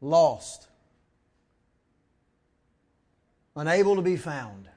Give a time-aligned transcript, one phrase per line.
[0.00, 0.68] lost,
[3.54, 4.68] unable to be found,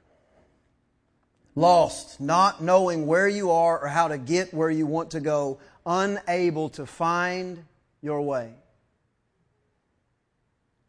[1.54, 5.58] lost, not knowing where you are or how to get where you want to go,
[5.86, 7.64] unable to find
[8.02, 8.52] your way.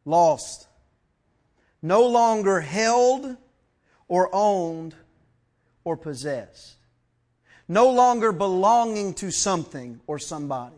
[0.03, 0.67] Lost,
[1.81, 3.37] no longer held
[4.07, 4.93] or owned
[5.83, 6.75] or possessed,
[7.67, 10.75] no longer belonging to something or somebody.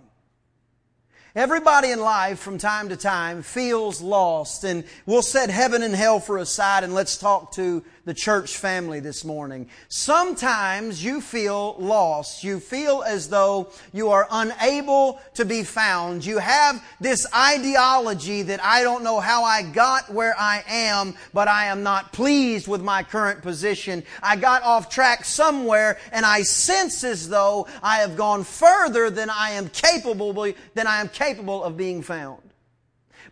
[1.38, 6.19] Everybody in life from time to time feels lost and we'll set heaven and hell
[6.19, 9.68] for a side and let's talk to the church family this morning.
[9.89, 12.42] Sometimes you feel lost.
[12.42, 16.25] You feel as though you are unable to be found.
[16.25, 21.50] You have this ideology that I don't know how I got where I am, but
[21.50, 24.04] I am not pleased with my current position.
[24.24, 29.29] I got off track somewhere and I sense as though I have gone further than
[29.29, 30.32] I am capable,
[30.76, 32.47] than I am capable of being found.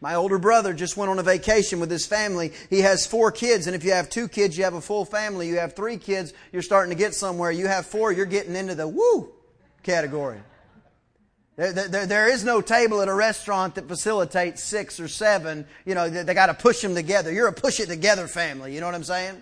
[0.01, 2.51] My older brother just went on a vacation with his family.
[2.69, 5.47] He has four kids, and if you have two kids, you have a full family.
[5.47, 7.51] You have three kids, you're starting to get somewhere.
[7.51, 9.31] You have four, you're getting into the woo
[9.83, 10.39] category.
[11.55, 15.65] There, there, there is no table at a restaurant that facilitates six or seven.
[15.85, 17.31] You know, they, they got to push them together.
[17.31, 18.73] You're a push it together family.
[18.73, 19.41] You know what I'm saying?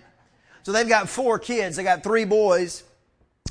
[0.62, 1.76] So they've got four kids.
[1.76, 2.84] They got three boys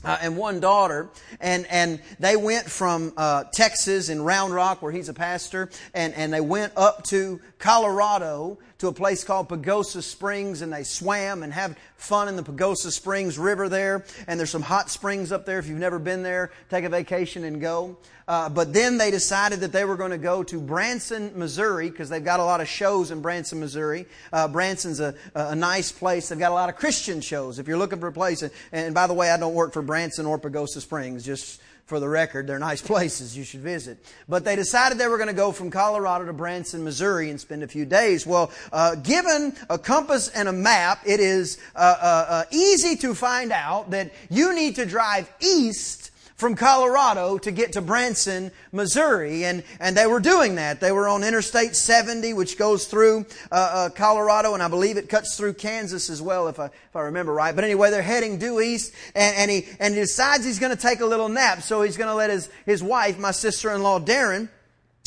[0.04, 1.10] uh, and one daughter,
[1.40, 6.14] and and they went from uh, Texas in Round Rock, where he's a pastor, and
[6.14, 11.42] and they went up to Colorado to a place called Pagosa Springs, and they swam
[11.42, 14.04] and have fun in the Pagosa Springs River there.
[14.28, 15.58] And there's some hot springs up there.
[15.58, 17.98] If you've never been there, take a vacation and go.
[18.28, 22.10] Uh, but then they decided that they were going to go to Branson, Missouri, because
[22.10, 24.06] they've got a lot of shows in Branson, Missouri.
[24.32, 26.30] Uh, Branson's a, a nice place.
[26.30, 27.60] They've got a lot of Christian shows.
[27.60, 29.82] If you're looking for a place, and, and by the way, I don't work for
[29.82, 29.93] Branson
[30.26, 32.48] or Pagosa Springs, just for the record.
[32.48, 33.98] They're nice places you should visit.
[34.28, 37.64] But they decided they were going to go from Colorado to Branson, Missouri and spend
[37.64, 38.26] a few days.
[38.26, 43.14] Well, uh, given a compass and a map, it is uh, uh, uh easy to
[43.14, 46.12] find out that you need to drive east
[46.44, 49.46] from Colorado to get to Branson, Missouri.
[49.46, 50.82] And, and they were doing that.
[50.82, 55.08] They were on Interstate 70, which goes through uh, uh, Colorado, and I believe it
[55.08, 57.56] cuts through Kansas as well, if I, if I remember right.
[57.56, 60.82] But anyway, they're heading due east, and, and, he, and he decides he's going to
[60.82, 61.62] take a little nap.
[61.62, 64.50] So he's going to let his, his wife, my sister-in-law Darren,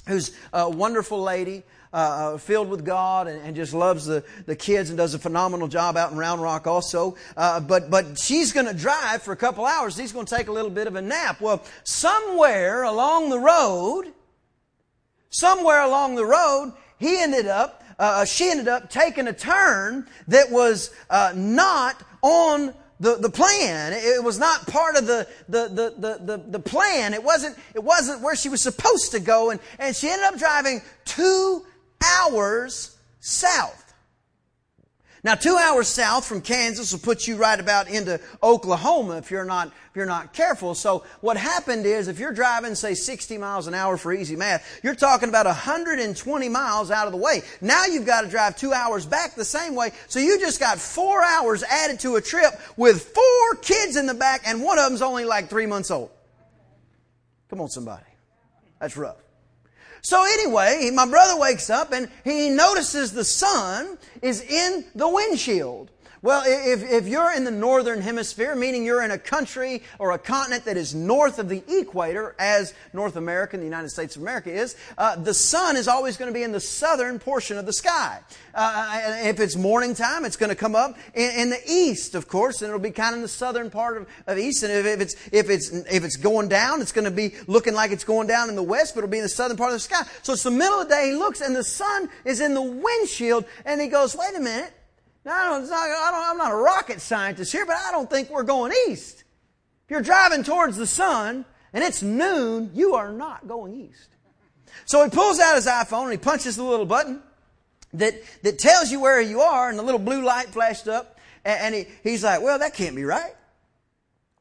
[0.08, 1.64] who's a wonderful lady,
[1.96, 5.18] uh, uh, filled with God and, and, just loves the, the kids and does a
[5.18, 7.16] phenomenal job out in Round Rock also.
[7.38, 9.96] Uh, but, but she's going to drive for a couple hours.
[9.96, 11.40] He's going to take a little bit of a nap.
[11.40, 14.12] Well, somewhere along the road,
[15.30, 20.50] somewhere along the road, he ended up, uh, she ended up taking a turn that
[20.50, 23.94] was uh, not on the, the plan.
[23.94, 27.14] It was not part of the, the, the, the, the, plan.
[27.14, 29.48] It wasn't, it wasn't where she was supposed to go.
[29.48, 31.64] And, and she ended up driving two
[32.02, 33.86] hours south.
[35.26, 39.44] Now, two hours south from Kansas will put you right about into Oklahoma if you're
[39.44, 40.76] not, if you're not careful.
[40.76, 44.78] So what happened is if you're driving, say, 60 miles an hour for easy math,
[44.84, 47.42] you're talking about 120 miles out of the way.
[47.60, 49.90] Now you've got to drive two hours back the same way.
[50.06, 54.14] So you just got four hours added to a trip with four kids in the
[54.14, 56.10] back and one of them's only like three months old.
[57.50, 58.04] Come on, somebody.
[58.78, 59.16] That's rough.
[60.06, 65.90] So anyway, my brother wakes up and he notices the sun is in the windshield.
[66.26, 70.18] Well, if, if you're in the northern hemisphere, meaning you're in a country or a
[70.18, 74.22] continent that is north of the equator, as North America and the United States of
[74.22, 77.64] America is, uh, the sun is always going to be in the southern portion of
[77.64, 78.18] the sky.
[78.52, 82.26] Uh, if it's morning time, it's going to come up in, in, the east, of
[82.26, 84.64] course, and it'll be kind of in the southern part of, of east.
[84.64, 87.72] And if, if, it's if it's if it's going down, it's going to be looking
[87.72, 89.76] like it's going down in the west, but it'll be in the southern part of
[89.76, 90.02] the sky.
[90.24, 91.10] So it's the middle of the day.
[91.10, 94.72] He looks, and the sun is in the windshield, and he goes, "Wait a minute."
[95.28, 98.72] I don't, I am not a rocket scientist here, but I don't think we're going
[98.88, 99.24] east.
[99.84, 104.08] If you're driving towards the sun and it's noon, you are not going east.
[104.84, 107.22] So he pulls out his iPhone and he punches the little button
[107.94, 111.18] that, that tells you where you are, and the little blue light flashed up.
[111.44, 113.34] And, and he, he's like, well, that can't be right.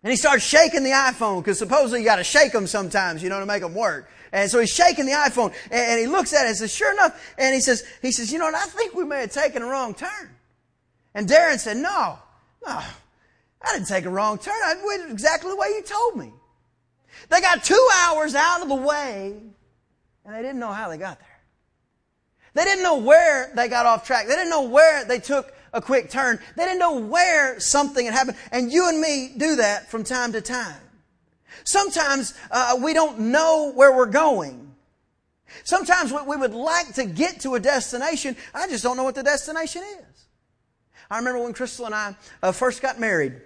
[0.03, 3.29] And he starts shaking the iPhone because supposedly you got to shake them sometimes, you
[3.29, 4.07] know, to make them work.
[4.31, 6.91] And so he's shaking the iPhone and, and he looks at it and says, sure
[6.91, 7.33] enough.
[7.39, 9.95] And he says, he says, you know, I think we may have taken a wrong
[9.95, 10.34] turn.
[11.15, 12.19] And Darren said, No,
[12.67, 12.81] no,
[13.61, 14.53] I didn't take a wrong turn.
[14.53, 16.31] I went exactly the way you told me.
[17.29, 19.33] They got two hours out of the way,
[20.25, 21.29] and they didn't know how they got there.
[22.53, 24.27] They didn't know where they got off track.
[24.27, 26.39] They didn't know where they took a quick turn.
[26.55, 28.37] They didn't know where something had happened.
[28.51, 30.79] And you and me do that from time to time.
[31.63, 34.73] Sometimes uh, we don't know where we're going.
[35.63, 38.35] Sometimes we would like to get to a destination.
[38.53, 40.04] I just don't know what the destination is.
[41.09, 43.41] I remember when Crystal and I uh, first got married.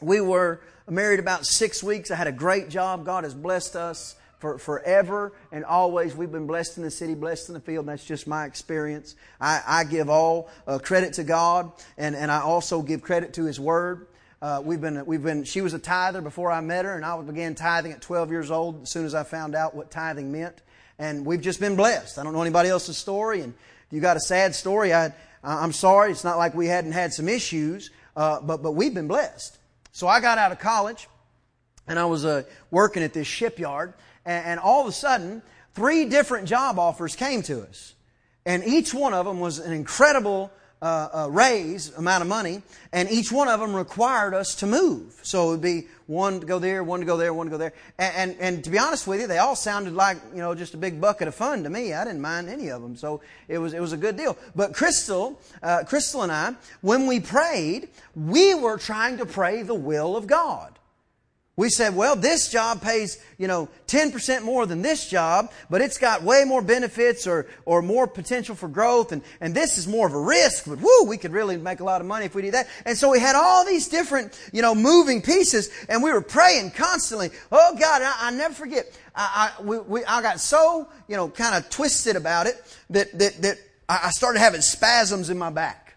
[0.00, 2.10] We were married about six weeks.
[2.10, 3.06] I had a great job.
[3.06, 6.14] God has blessed us for forever and always.
[6.14, 7.86] We've been blessed in the city, blessed in the field.
[7.86, 9.16] that's just my experience.
[9.40, 13.44] I, I give all uh, credit to God, and, and I also give credit to
[13.44, 14.08] His Word.
[14.42, 17.18] Uh, we've been, we've been, she was a tither before I met her, and I
[17.22, 20.60] began tithing at 12 years old as soon as I found out what tithing meant.
[20.98, 22.18] And we've just been blessed.
[22.18, 23.54] I don't know anybody else's story, and
[23.94, 25.12] you got a sad story, I,
[25.44, 26.10] I'm sorry.
[26.10, 29.56] It's not like we hadn't had some issues, uh, but, but we've been blessed.
[29.92, 31.06] So I got out of college,
[31.86, 32.42] and I was uh,
[32.72, 33.94] working at this shipyard,
[34.24, 35.42] and, and all of a sudden,
[35.74, 37.94] three different job offers came to us.
[38.44, 40.50] And each one of them was an incredible
[40.84, 42.60] uh, uh, raise amount of money,
[42.92, 45.18] and each one of them required us to move.
[45.22, 47.56] So it would be one to go there, one to go there, one to go
[47.56, 47.72] there.
[47.96, 50.74] And, and, and, to be honest with you, they all sounded like, you know, just
[50.74, 51.94] a big bucket of fun to me.
[51.94, 52.96] I didn't mind any of them.
[52.96, 54.36] So it was, it was a good deal.
[54.54, 59.74] But Crystal, uh, Crystal and I, when we prayed, we were trying to pray the
[59.74, 60.78] will of God.
[61.56, 65.98] We said, well, this job pays, you know, 10% more than this job, but it's
[65.98, 70.08] got way more benefits or, or more potential for growth, and, and this is more
[70.08, 72.42] of a risk, but whoo, we could really make a lot of money if we
[72.42, 72.66] did that.
[72.84, 76.72] And so we had all these different, you know, moving pieces, and we were praying
[76.72, 77.30] constantly.
[77.52, 78.86] Oh God, I, I never forget.
[79.14, 82.56] I, I, we, we, I got so, you know, kind of twisted about it
[82.90, 83.58] that, that, that
[83.88, 85.94] I started having spasms in my back.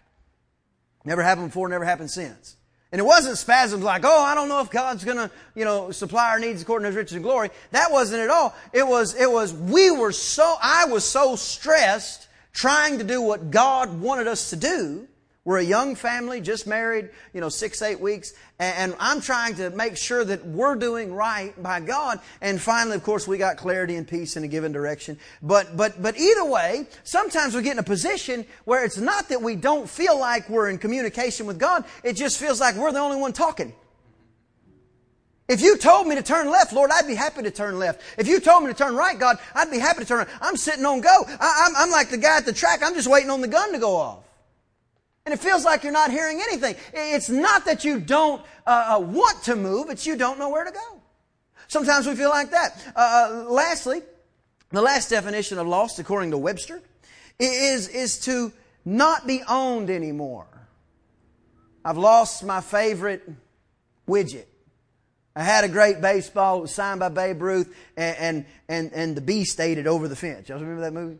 [1.04, 2.54] Never happened before, never happened since.
[2.90, 6.30] And it wasn't spasms like, oh, I don't know if God's gonna, you know, supply
[6.30, 7.50] our needs according to His riches and glory.
[7.72, 8.54] That wasn't at all.
[8.72, 13.50] It was, it was, we were so, I was so stressed trying to do what
[13.50, 15.06] God wanted us to do
[15.48, 19.70] we're a young family, just married, you know, six, eight weeks, and I'm trying to
[19.70, 22.20] make sure that we're doing right by God.
[22.42, 25.18] And finally, of course, we got clarity and peace in a given direction.
[25.40, 29.40] But, but, but either way, sometimes we get in a position where it's not that
[29.40, 32.98] we don't feel like we're in communication with God, it just feels like we're the
[32.98, 33.72] only one talking.
[35.48, 38.02] If you told me to turn left, Lord, I'd be happy to turn left.
[38.18, 40.28] If you told me to turn right, God, I'd be happy to turn right.
[40.42, 41.24] I'm sitting on go.
[41.40, 42.80] I, am like the guy at the track.
[42.84, 44.27] I'm just waiting on the gun to go off.
[45.28, 46.74] And it feels like you're not hearing anything.
[46.94, 50.64] It's not that you don't uh, uh, want to move, it's you don't know where
[50.64, 51.02] to go.
[51.66, 52.82] Sometimes we feel like that.
[52.96, 54.00] Uh, uh, lastly,
[54.70, 56.80] the last definition of lost, according to Webster,
[57.38, 58.54] is, is to
[58.86, 60.46] not be owned anymore.
[61.84, 63.30] I've lost my favorite
[64.08, 64.46] widget.
[65.36, 66.56] I had a great baseball.
[66.56, 70.08] It was signed by Babe Ruth, and, and, and, and the Beast ate it over
[70.08, 70.48] the fence.
[70.48, 71.18] Y'all remember that movie?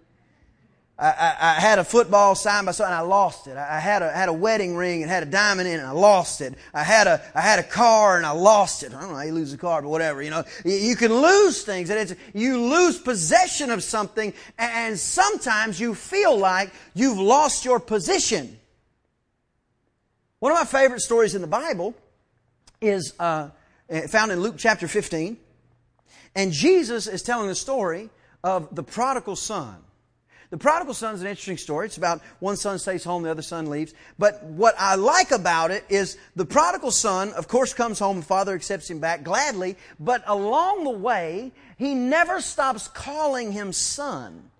[0.98, 3.56] I, I, I, had a football signed by someone and I lost it.
[3.56, 5.92] I had a, had a wedding ring and had a diamond in it and I
[5.92, 6.54] lost it.
[6.74, 8.92] I had a, I had a car and I lost it.
[8.92, 10.42] I don't know how you lose a car, but whatever, you know.
[10.64, 15.94] You, you can lose things and it's, you lose possession of something and sometimes you
[15.94, 18.58] feel like you've lost your position.
[20.40, 21.94] One of my favorite stories in the Bible
[22.80, 23.50] is uh,
[24.08, 25.36] found in Luke chapter 15.
[26.34, 28.10] And Jesus is telling the story
[28.42, 29.76] of the prodigal son.
[30.50, 31.86] The prodigal son is an interesting story.
[31.86, 33.92] It's about one son stays home, the other son leaves.
[34.18, 38.26] But what I like about it is the prodigal son, of course, comes home, the
[38.26, 44.50] father accepts him back gladly, but along the way, he never stops calling him son.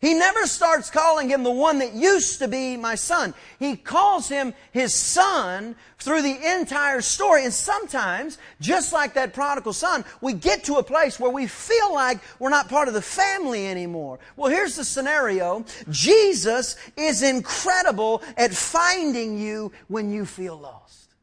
[0.00, 3.34] He never starts calling him the one that used to be my son.
[3.58, 7.44] He calls him his son through the entire story.
[7.44, 11.92] And sometimes, just like that prodigal son, we get to a place where we feel
[11.92, 14.20] like we're not part of the family anymore.
[14.36, 15.66] Well, here's the scenario.
[15.90, 21.14] Jesus is incredible at finding you when you feel lost.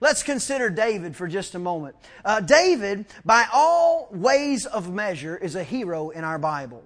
[0.00, 1.96] Let's consider David for just a moment.
[2.24, 6.82] Uh, David, by all ways of measure, is a hero in our Bible.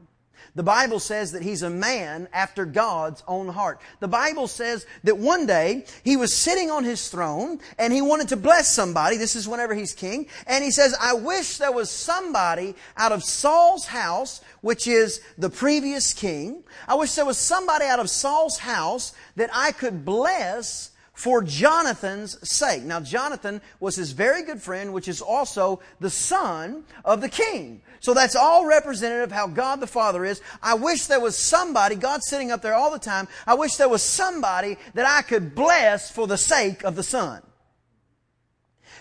[0.56, 3.80] The Bible says that he's a man after God's own heart.
[3.98, 8.28] The Bible says that one day he was sitting on his throne and he wanted
[8.28, 9.16] to bless somebody.
[9.16, 10.28] This is whenever he's king.
[10.46, 15.50] And he says, I wish there was somebody out of Saul's house, which is the
[15.50, 16.62] previous king.
[16.86, 22.36] I wish there was somebody out of Saul's house that I could bless for Jonathan's
[22.48, 22.82] sake.
[22.82, 27.80] Now, Jonathan was his very good friend, which is also the son of the king.
[28.00, 30.42] So that's all representative of how God the Father is.
[30.62, 33.88] I wish there was somebody, God's sitting up there all the time, I wish there
[33.88, 37.40] was somebody that I could bless for the sake of the Son.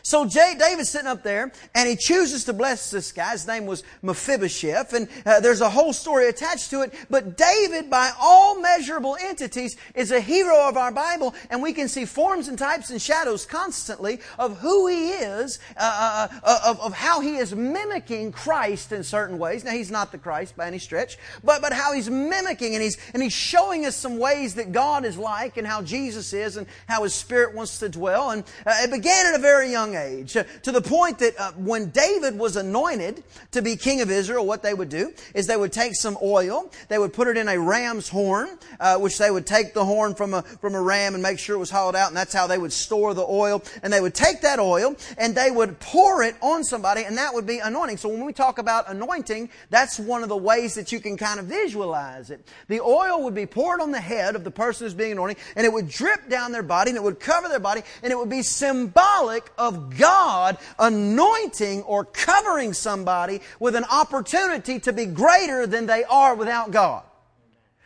[0.05, 3.31] So Jay, David's sitting up there, and he chooses to bless this guy.
[3.31, 6.93] His name was Mephibosheth, and uh, there's a whole story attached to it.
[7.09, 11.87] But David, by all measurable entities, is a hero of our Bible, and we can
[11.87, 16.81] see forms and types and shadows constantly of who he is, uh, uh, uh of,
[16.81, 19.63] of how he is mimicking Christ in certain ways.
[19.63, 22.97] Now, he's not the Christ by any stretch, but, but how he's mimicking, and he's,
[23.13, 26.67] and he's showing us some ways that God is like, and how Jesus is, and
[26.89, 28.31] how his Spirit wants to dwell.
[28.31, 31.51] And uh, it began at a very young age, uh, to the point that uh,
[31.53, 35.57] when David was anointed to be king of Israel, what they would do is they
[35.57, 39.31] would take some oil, they would put it in a ram's horn, uh, which they
[39.31, 41.95] would take the horn from a, from a ram and make sure it was hollowed
[41.95, 43.63] out, and that's how they would store the oil.
[43.81, 47.33] And they would take that oil and they would pour it on somebody, and that
[47.33, 47.97] would be anointing.
[47.97, 51.39] So when we talk about anointing, that's one of the ways that you can kind
[51.39, 52.45] of visualize it.
[52.67, 55.65] The oil would be poured on the head of the person who's being anointed, and
[55.65, 58.29] it would drip down their body, and it would cover their body, and it would
[58.29, 65.85] be symbolic of God anointing or covering somebody with an opportunity to be greater than
[65.85, 67.03] they are without God.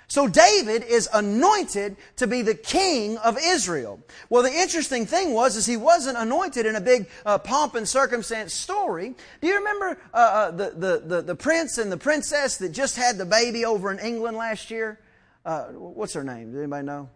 [0.10, 4.00] So David is anointed to be the king of Israel.
[4.30, 7.88] Well, the interesting thing was, is he wasn't anointed in a big uh, pomp and
[7.88, 9.16] circumstance story.
[9.42, 12.96] Do you remember uh, uh, the, the, the, the, prince and the princess that just
[12.96, 14.98] had the baby over in England last year?
[15.46, 16.52] Uh, what's her name?
[16.52, 17.10] Does anybody know?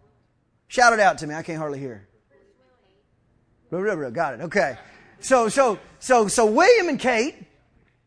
[0.68, 1.34] Shout it out to me.
[1.34, 2.06] I can't hardly hear.
[3.72, 4.40] Got it.
[4.42, 4.76] Okay.
[5.20, 7.34] So, so, so, so William and Kate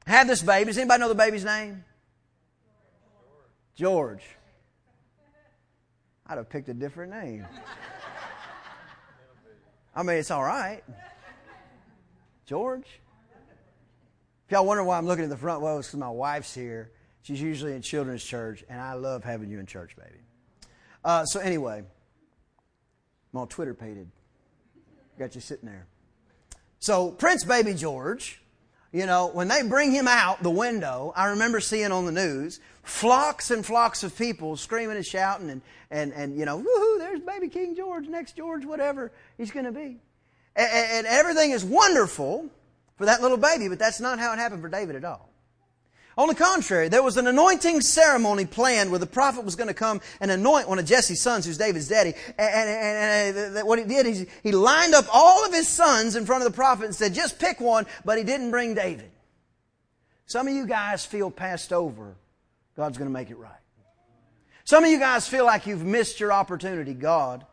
[0.05, 0.65] had this baby.
[0.65, 1.83] Does anybody know the baby's name?
[3.75, 4.23] George.
[6.27, 7.45] I'd have picked a different name.
[9.95, 10.83] I mean, it's all right.
[12.45, 12.87] George.
[14.45, 16.91] If y'all wonder why I'm looking at the front, well, it's because my wife's here.
[17.23, 20.21] She's usually in children's church, and I love having you in church, baby.
[21.03, 24.11] Uh, so anyway, I'm all Twitter pated.
[25.17, 25.87] Got you sitting there.
[26.79, 28.41] So Prince Baby George,
[28.91, 32.59] you know, when they bring him out the window, I remember seeing on the news
[32.83, 37.19] flocks and flocks of people screaming and shouting and, and, and you know, woohoo, there's
[37.21, 39.97] baby King George, next George, whatever he's going to be.
[40.55, 42.49] And, and everything is wonderful
[42.97, 45.29] for that little baby, but that's not how it happened for David at all.
[46.17, 49.73] On the contrary, there was an anointing ceremony planned where the prophet was going to
[49.73, 52.13] come and anoint one of Jesse's sons, who's David's daddy.
[52.37, 56.15] And, and, and, and what he did is he lined up all of his sons
[56.15, 59.11] in front of the prophet and said, just pick one, but he didn't bring David.
[60.25, 62.15] Some of you guys feel passed over.
[62.77, 63.51] God's going to make it right.
[64.63, 66.93] Some of you guys feel like you've missed your opportunity.
[66.93, 67.45] God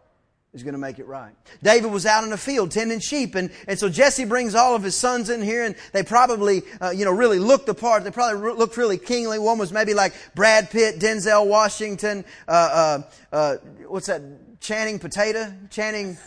[0.52, 1.32] is going to make it right.
[1.62, 4.82] David was out in the field tending sheep, and, and so Jesse brings all of
[4.82, 8.04] his sons in here, and they probably, uh, you know, really looked the part.
[8.04, 9.38] They probably re- looked really kingly.
[9.38, 13.00] One was maybe like Brad Pitt, Denzel Washington, uh,
[13.32, 13.56] uh, uh
[13.86, 14.20] what's that?
[14.60, 15.54] Channing Potato?
[15.70, 16.18] Channing,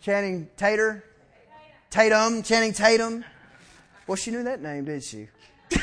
[0.00, 1.04] Channing Tater?
[1.90, 2.42] Tatum?
[2.42, 3.22] Channing Tatum?
[4.06, 5.28] Well, she knew that name, didn't she?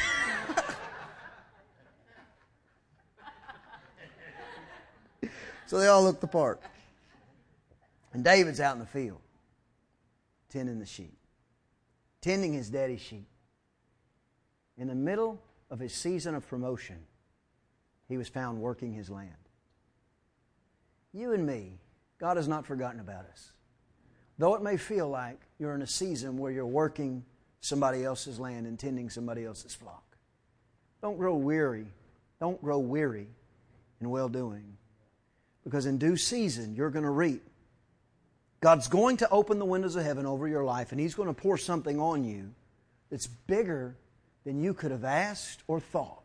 [5.67, 6.59] so they all looked the part.
[8.15, 9.19] And David's out in the field,
[10.48, 11.17] tending the sheep,
[12.22, 13.27] tending his daddy's sheep.
[14.77, 15.38] In the middle
[15.69, 16.95] of his season of promotion,
[18.07, 19.36] he was found working his land.
[21.12, 21.77] You and me,
[22.17, 23.51] God has not forgotten about us.
[24.38, 27.25] Though it may feel like you're in a season where you're working
[27.60, 30.15] somebody else's land and tending somebody else's flock.
[31.01, 31.88] Don't grow weary.
[32.39, 33.27] Don't grow weary
[34.00, 34.77] in well doing.
[35.65, 37.43] Because in due season, you're going to reap
[38.62, 41.33] God's going to open the windows of heaven over your life, and He's going to
[41.33, 42.51] pour something on you
[43.09, 43.95] that's bigger
[44.43, 46.21] than you could have asked or thought.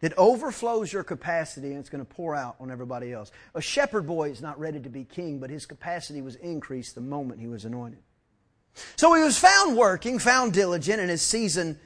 [0.00, 3.30] That overflows your capacity and it's going to pour out on everybody else.
[3.54, 7.00] A shepherd boy is not ready to be king, but his capacity was increased the
[7.00, 8.00] moment he was anointed.
[8.96, 11.78] So he was found working, found diligent in his season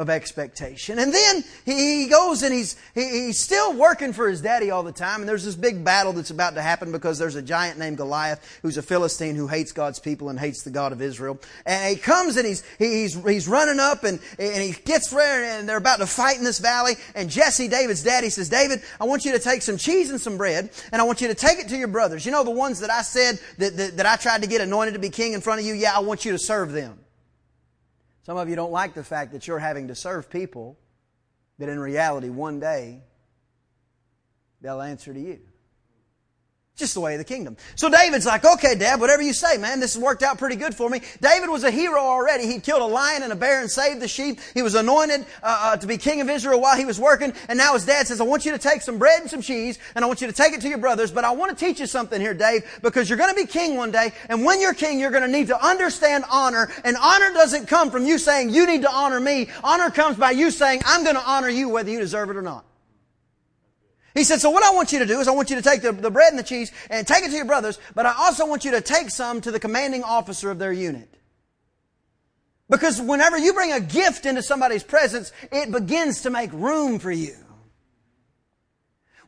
[0.00, 0.98] of expectation.
[0.98, 5.20] And then he goes and he's, he's still working for his daddy all the time.
[5.20, 8.60] And there's this big battle that's about to happen because there's a giant named Goliath
[8.62, 11.38] who's a Philistine who hates God's people and hates the God of Israel.
[11.66, 15.68] And he comes and he's, he's, he's running up and, and he gets there and
[15.68, 16.94] they're about to fight in this valley.
[17.14, 20.38] And Jesse, David's daddy, says, David, I want you to take some cheese and some
[20.38, 22.24] bread and I want you to take it to your brothers.
[22.24, 24.94] You know the ones that I said that, that, that I tried to get anointed
[24.94, 25.74] to be king in front of you?
[25.74, 26.98] Yeah, I want you to serve them.
[28.30, 30.78] Some of you don't like the fact that you're having to serve people
[31.58, 33.02] that in reality one day
[34.60, 35.40] they'll answer to you.
[36.80, 37.58] Just the way of the kingdom.
[37.74, 40.74] So David's like, okay, Dad, whatever you say, man, this has worked out pretty good
[40.74, 41.02] for me.
[41.20, 42.46] David was a hero already.
[42.46, 44.40] He'd killed a lion and a bear and saved the sheep.
[44.54, 47.34] He was anointed uh, uh, to be king of Israel while he was working.
[47.50, 49.78] And now his dad says, I want you to take some bread and some cheese
[49.94, 51.10] and I want you to take it to your brothers.
[51.10, 53.76] But I want to teach you something here, Dave, because you're going to be king
[53.76, 54.12] one day.
[54.30, 56.72] And when you're king, you're going to need to understand honor.
[56.82, 59.50] And honor doesn't come from you saying, you need to honor me.
[59.62, 62.42] Honor comes by you saying, I'm going to honor you whether you deserve it or
[62.42, 62.64] not.
[64.14, 65.82] He said, so what I want you to do is I want you to take
[65.82, 68.46] the, the bread and the cheese and take it to your brothers, but I also
[68.46, 71.08] want you to take some to the commanding officer of their unit.
[72.68, 77.10] Because whenever you bring a gift into somebody's presence, it begins to make room for
[77.10, 77.36] you.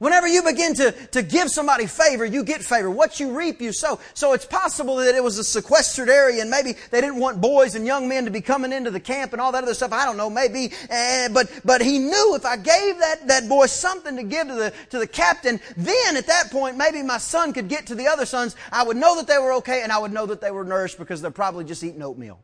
[0.02, 2.90] Whenever you begin to, to give somebody favor, you get favor.
[2.90, 4.00] What you reap, you sow.
[4.14, 7.76] So it's possible that it was a sequestered area and maybe they didn't want boys
[7.76, 9.92] and young men to be coming into the camp and all that other stuff.
[9.92, 10.72] I don't know, maybe.
[10.90, 14.54] Uh, but, but he knew if I gave that, that boy something to give to
[14.54, 18.08] the, to the captain, then at that point, maybe my son could get to the
[18.08, 18.56] other sons.
[18.72, 20.98] I would know that they were okay and I would know that they were nourished
[20.98, 22.40] because they're probably just eating oatmeal.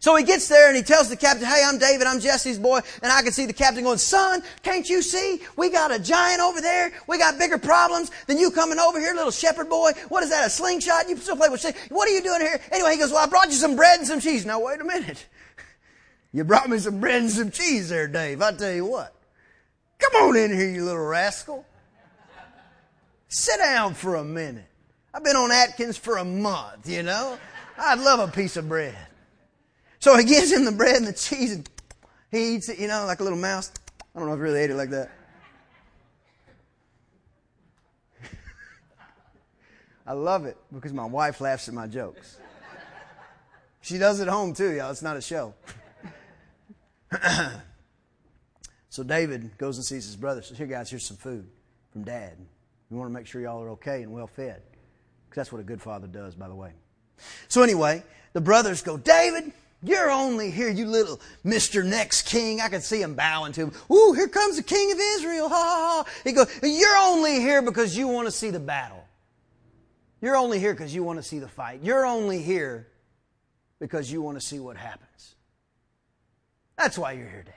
[0.00, 2.80] So he gets there and he tells the captain, hey, I'm David, I'm Jesse's boy.
[3.02, 5.40] And I can see the captain going, son, can't you see?
[5.56, 6.92] We got a giant over there.
[7.06, 9.92] We got bigger problems than you coming over here, little shepherd boy.
[10.08, 11.08] What is that, a slingshot?
[11.08, 11.90] You still play with slingshot?
[11.90, 12.60] What are you doing here?
[12.72, 14.44] Anyway, he goes, well, I brought you some bread and some cheese.
[14.44, 15.26] Now, wait a minute.
[16.34, 18.42] You brought me some bread and some cheese there, Dave.
[18.42, 19.14] I tell you what.
[20.00, 21.64] Come on in here, you little rascal.
[23.28, 24.66] Sit down for a minute.
[25.14, 27.38] I've been on Atkins for a month, you know.
[27.78, 28.96] I'd love a piece of bread.
[30.04, 31.66] So he gives him the bread and the cheese and
[32.30, 33.72] he eats it, you know, like a little mouse.
[34.14, 35.10] I don't know if he really ate it like that.
[40.06, 42.36] I love it because my wife laughs at my jokes.
[43.80, 44.90] She does it home too, y'all.
[44.90, 45.54] It's not a show.
[48.90, 50.42] so David goes and sees his brother.
[50.42, 51.48] Says, "Here, guys, here's some food
[51.94, 52.36] from Dad.
[52.90, 54.60] We want to make sure y'all are okay and well fed,
[55.30, 56.72] because that's what a good father does, by the way."
[57.48, 58.02] So anyway,
[58.34, 59.50] the brothers go, "David,
[59.84, 61.84] you're only here, you little Mr.
[61.84, 62.60] Next King.
[62.60, 63.72] I can see him bowing to him.
[63.92, 65.48] Ooh, here comes the King of Israel.
[65.48, 66.12] Ha ha ha.
[66.24, 69.04] He goes, You're only here because you want to see the battle.
[70.20, 71.80] You're only here because you want to see the fight.
[71.82, 72.88] You're only here
[73.78, 75.34] because you want to see what happens.
[76.78, 77.54] That's why you're here, David.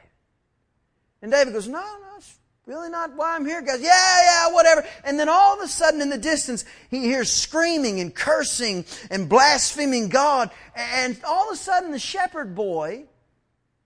[1.21, 2.19] And David goes, No, no,
[2.67, 3.79] Really not why I'm here, guys?
[3.79, 4.85] Yeah, yeah, whatever.
[5.05, 9.29] And then all of a sudden in the distance, he hears screaming and cursing and
[9.29, 10.51] blaspheming God.
[10.75, 13.05] And all of a sudden the shepherd boy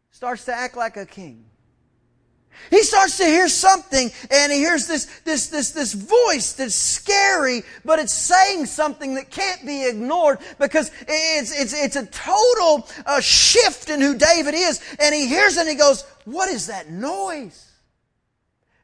[0.10, 1.46] starts to act like a king.
[2.72, 7.62] He starts to hear something and he hears this, this, this, this voice that's scary,
[7.86, 13.22] but it's saying something that can't be ignored because it's, it's, it's a total uh,
[13.22, 14.82] shift in who David is.
[15.00, 17.71] And he hears it and he goes, what is that noise?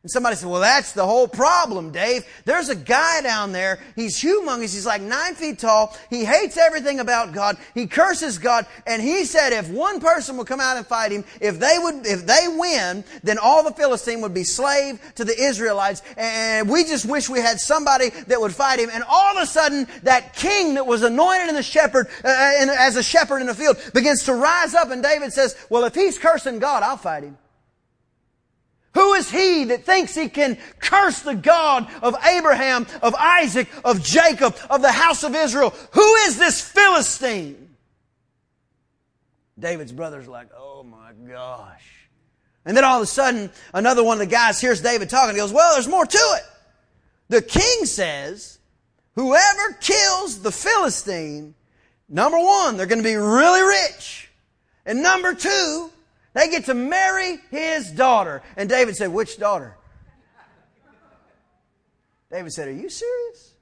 [0.04, 2.24] And somebody said, well, that's the whole problem, Dave.
[2.46, 3.80] There's a guy down there.
[3.96, 4.74] He's humongous.
[4.74, 5.98] He's like nine feet tall.
[6.10, 7.58] He hates everything about God.
[7.74, 8.68] He curses God.
[8.86, 12.06] And he said if one person would come out and fight him, if they would,
[12.06, 16.04] if they win, then all the Philistine would be slave to the Israelites.
[16.16, 18.90] And we just wish we had somebody that would fight him.
[18.94, 22.70] And all of a sudden, that king that was anointed in the shepherd, uh, in,
[22.70, 24.92] as a shepherd in the field begins to rise up.
[24.92, 27.38] And David says, well, if he's cursing God, I'll fight him.
[28.98, 34.02] Who is he that thinks he can curse the God of Abraham, of Isaac, of
[34.02, 35.70] Jacob, of the house of Israel?
[35.92, 37.76] Who is this Philistine?
[39.60, 42.08] David's brother's like, oh my gosh.
[42.66, 45.36] And then all of a sudden, another one of the guys hears David talking.
[45.36, 46.44] He goes, well, there's more to it.
[47.30, 48.58] The king says,
[49.14, 51.54] whoever kills the Philistine,
[52.10, 54.32] number one, they're going to be really rich.
[54.88, 55.92] And number two,
[56.38, 58.44] they get to marry his daughter.
[58.56, 59.76] And David said, Which daughter?
[62.32, 63.56] David said, Are you serious?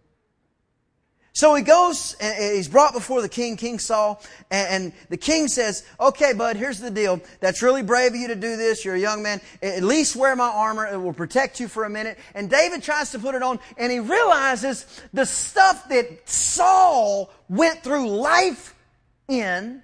[1.32, 5.86] So he goes and he's brought before the king, King Saul, and, the king says,
[6.02, 7.22] Okay, bud, here's the deal.
[7.40, 8.84] That's really brave of you to do this.
[8.84, 9.40] You're a young man.
[9.62, 10.86] At least wear my armor.
[10.86, 12.20] It will protect you for a minute.
[12.34, 17.84] And David tries to put it on, and he realizes the stuff that Saul went
[17.84, 18.76] through life
[19.30, 19.82] in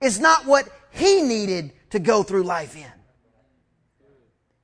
[0.00, 2.92] is not what he needed to go through life in.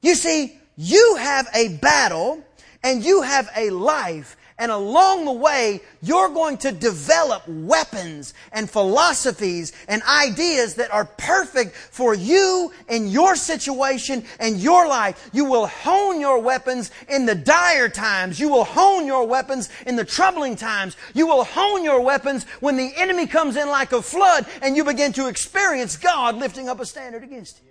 [0.03, 2.45] You see, you have a battle
[2.83, 8.71] and you have a life and along the way, you're going to develop weapons and
[8.71, 15.29] philosophies and ideas that are perfect for you and your situation and your life.
[15.35, 18.41] You will hone your weapons in the dire times.
[18.41, 20.97] You will hone your weapons in the troubling times.
[21.13, 24.85] You will hone your weapons when the enemy comes in like a flood and you
[24.85, 27.71] begin to experience God lifting up a standard against you.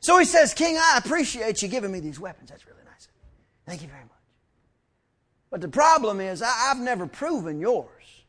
[0.00, 2.48] So he says, King, I appreciate you giving me these weapons.
[2.48, 3.08] That's really nice.
[3.66, 4.13] Thank you very much.
[5.54, 8.24] But the problem is, I, have never proven yours.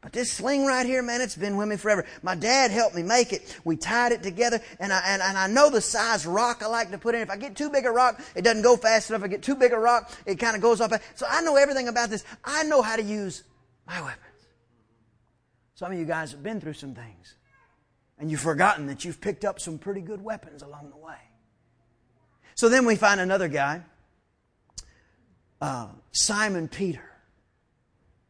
[0.00, 2.06] But this sling right here, man, it's been with me forever.
[2.22, 3.54] My dad helped me make it.
[3.64, 6.90] We tied it together, and I, and, and I know the size rock I like
[6.90, 7.20] to put in.
[7.20, 9.20] If I get too big a rock, it doesn't go fast enough.
[9.20, 10.90] If I get too big a rock, it kind of goes off.
[11.16, 12.24] So I know everything about this.
[12.42, 13.44] I know how to use
[13.86, 14.46] my weapons.
[15.74, 17.34] Some of you guys have been through some things,
[18.18, 21.18] and you've forgotten that you've picked up some pretty good weapons along the way.
[22.54, 23.82] So then we find another guy,
[25.60, 27.08] uh, Simon Peter.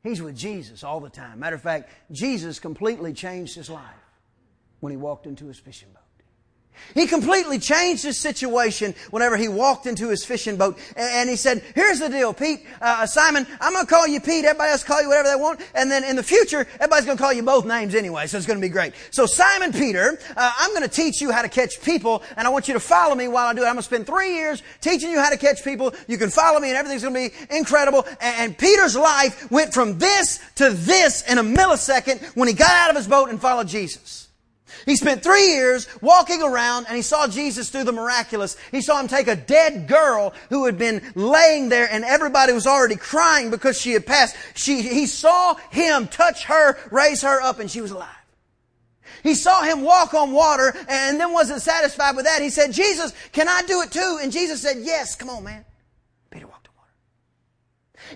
[0.02, 1.40] He's with Jesus all the time.
[1.40, 3.82] Matter of fact, Jesus completely changed his life
[4.80, 5.97] when he walked into his fishing boat.
[6.94, 10.78] He completely changed his situation whenever he walked into his fishing boat.
[10.96, 14.44] And he said, here's the deal, Pete, uh, Simon, I'm going to call you Pete.
[14.44, 15.60] Everybody else call you whatever they want.
[15.74, 18.26] And then in the future, everybody's going to call you both names anyway.
[18.26, 18.94] So it's going to be great.
[19.10, 22.22] So Simon Peter, uh, I'm going to teach you how to catch people.
[22.36, 23.66] And I want you to follow me while I do it.
[23.66, 25.94] I'm going to spend three years teaching you how to catch people.
[26.06, 28.06] You can follow me and everything's going to be incredible.
[28.20, 32.70] And, and Peter's life went from this to this in a millisecond when he got
[32.70, 34.27] out of his boat and followed Jesus.
[34.86, 38.56] He spent three years walking around and he saw Jesus do the miraculous.
[38.70, 42.66] He saw him take a dead girl who had been laying there and everybody was
[42.66, 44.36] already crying because she had passed.
[44.54, 48.08] She, he saw him touch her, raise her up and she was alive.
[49.22, 52.40] He saw him walk on water and then wasn't satisfied with that.
[52.40, 54.18] He said, Jesus, can I do it too?
[54.22, 55.64] And Jesus said, yes, come on man.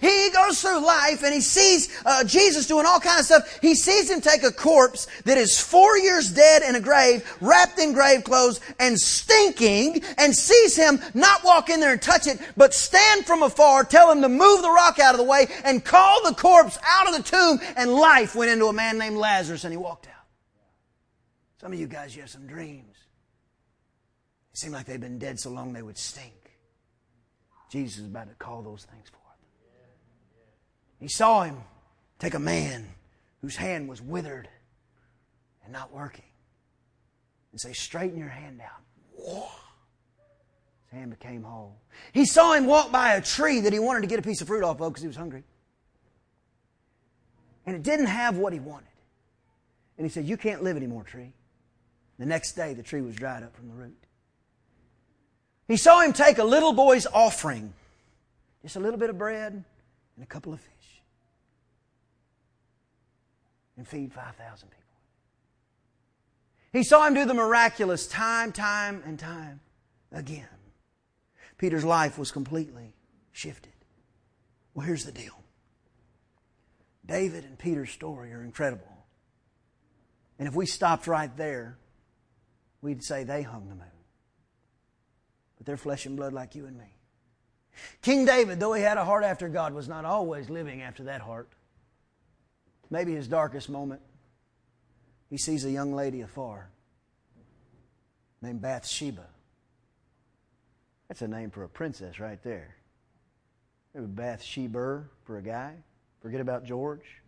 [0.00, 3.58] He goes through life and he sees uh, Jesus doing all kind of stuff.
[3.60, 7.78] He sees him take a corpse that is four years dead in a grave, wrapped
[7.78, 12.38] in grave clothes and stinking, and sees him not walk in there and touch it,
[12.56, 15.84] but stand from afar, tell him to move the rock out of the way, and
[15.84, 19.64] call the corpse out of the tomb, and life went into a man named Lazarus,
[19.64, 20.12] and he walked out.
[21.60, 22.96] Some of you guys, you have some dreams.
[24.52, 26.32] It seemed like they've been dead so long they would stink.
[27.70, 29.21] Jesus is about to call those things forth.
[31.02, 31.56] He saw him
[32.20, 32.86] take a man
[33.40, 34.48] whose hand was withered
[35.64, 36.24] and not working
[37.50, 38.84] and say, Straighten your hand out.
[39.16, 41.74] His hand became whole.
[42.12, 44.46] He saw him walk by a tree that he wanted to get a piece of
[44.46, 45.42] fruit off of because he was hungry.
[47.66, 48.86] And it didn't have what he wanted.
[49.98, 51.32] And he said, You can't live anymore, tree.
[52.20, 53.98] The next day, the tree was dried up from the root.
[55.66, 57.74] He saw him take a little boy's offering,
[58.62, 60.70] just a little bit of bread and a couple of fish
[63.82, 64.84] and feed 5,000 people.
[66.72, 69.58] He saw him do the miraculous time, time, and time
[70.12, 70.46] again.
[71.58, 72.94] Peter's life was completely
[73.32, 73.72] shifted.
[74.72, 75.34] Well, here's the deal
[77.04, 78.86] David and Peter's story are incredible.
[80.38, 81.76] And if we stopped right there,
[82.82, 83.86] we'd say they hung the moon.
[85.56, 86.94] But they're flesh and blood like you and me.
[88.00, 91.20] King David, though he had a heart after God, was not always living after that
[91.20, 91.48] heart
[92.92, 94.02] maybe his darkest moment,
[95.30, 96.68] he sees a young lady afar
[98.42, 99.26] named Bathsheba.
[101.08, 102.76] That's a name for a princess right there.
[103.94, 105.74] Maybe Bathsheba for a guy.
[106.20, 107.22] Forget about George.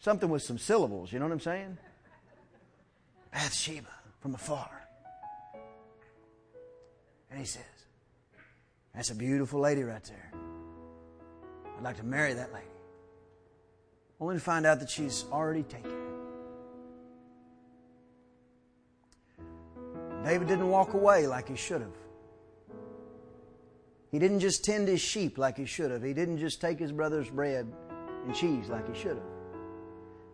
[0.00, 1.76] Something with some syllables, you know what I'm saying?
[3.30, 3.88] Bathsheba
[4.20, 4.70] from afar.
[7.30, 7.62] And he says,
[8.94, 10.32] That's a beautiful lady right there.
[11.76, 12.77] I'd like to marry that lady
[14.20, 15.92] only to find out that she's already taken.
[20.24, 21.96] David didn't walk away like he should have.
[24.10, 26.02] He didn't just tend his sheep like he should have.
[26.02, 27.70] He didn't just take his brother's bread
[28.24, 29.26] and cheese like he should have.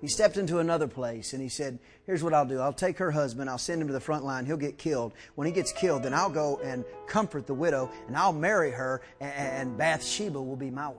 [0.01, 2.61] He stepped into another place and he said, Here's what I'll do.
[2.61, 5.13] I'll take her husband, I'll send him to the front line, he'll get killed.
[5.35, 9.01] When he gets killed, then I'll go and comfort the widow and I'll marry her,
[9.21, 10.99] and Bathsheba will be my wife.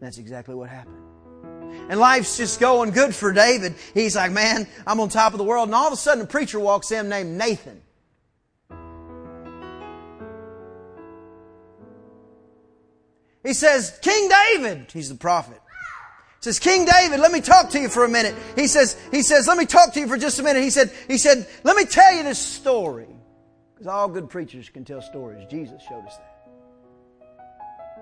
[0.00, 0.96] That's exactly what happened.
[1.88, 3.74] And life's just going good for David.
[3.92, 5.68] He's like, man, I'm on top of the world.
[5.68, 7.80] And all of a sudden a preacher walks in named Nathan.
[13.44, 15.60] He says, King David, he's the prophet.
[16.40, 18.34] He says, King David, let me talk to you for a minute.
[18.56, 20.62] He says, he says, let me talk to you for just a minute.
[20.62, 23.06] He said, he said, let me tell you this story.
[23.74, 25.44] Because all good preachers can tell stories.
[25.50, 26.33] Jesus showed us that.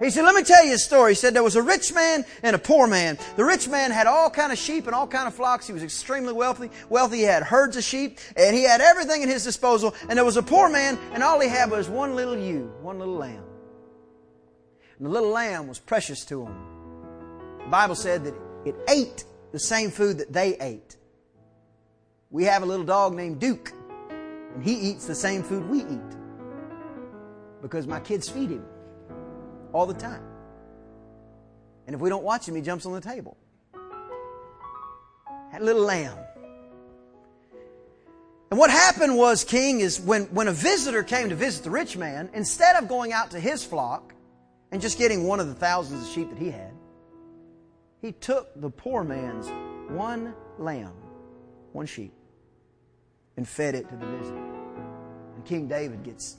[0.02, 1.12] He said, let me tell you a story.
[1.12, 3.18] He said there was a rich man and a poor man.
[3.36, 5.66] The rich man had all kind of sheep and all kind of flocks.
[5.66, 6.70] He was extremely wealthy.
[6.88, 7.18] Wealthy.
[7.18, 9.94] He had herds of sheep and he had everything at his disposal.
[10.08, 12.98] And there was a poor man and all he had was one little ewe, one
[12.98, 13.44] little lamb.
[14.98, 16.54] And the little lamb was precious to him.
[17.64, 18.34] The Bible said that
[18.64, 20.96] it ate the same food that they ate.
[22.30, 23.72] We have a little dog named Duke
[24.10, 26.16] and he eats the same food we eat
[27.60, 28.64] because my kids feed him
[29.72, 30.22] all the time.
[31.86, 33.36] And if we don't watch him, he jumps on the table.
[35.52, 36.16] That little lamb.
[38.50, 41.96] And what happened was, King, is when, when a visitor came to visit the rich
[41.96, 44.14] man, instead of going out to his flock
[44.70, 46.72] and just getting one of the thousands of sheep that he had,
[48.02, 49.48] he took the poor man's
[49.90, 50.92] one lamb,
[51.72, 52.12] one sheep,
[53.36, 54.36] and fed it to the visitor.
[55.34, 56.36] And King David gets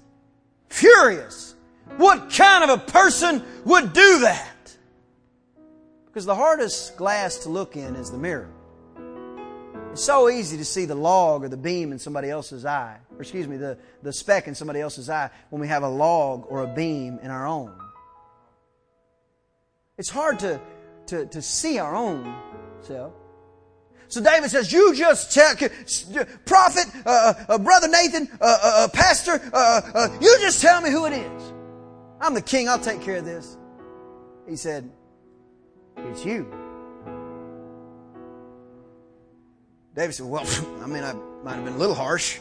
[0.69, 1.55] furious.
[1.97, 4.75] What kind of a person would do that?
[6.05, 8.49] Because the hardest glass to look in is the mirror.
[9.91, 13.21] It's so easy to see the log or the beam in somebody else's eye, or
[13.21, 16.63] excuse me, the, the speck in somebody else's eye when we have a log or
[16.63, 17.71] a beam in our own.
[19.97, 20.59] It's hard to,
[21.07, 22.35] to, to see our own
[22.81, 23.13] self.
[24.07, 25.55] So David says, You just tell,
[26.45, 31.05] prophet, uh, uh, brother Nathan, uh, uh, uh pastor, uh, you just tell me who
[31.05, 31.53] it is.
[32.23, 33.57] I'm the king, I'll take care of this.
[34.47, 34.89] He said,
[35.97, 36.49] It's you.
[39.93, 40.45] David said, Well,
[40.81, 41.11] I mean, I
[41.43, 42.39] might have been a little harsh.